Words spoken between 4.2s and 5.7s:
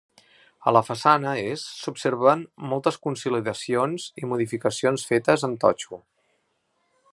i modificacions fetes amb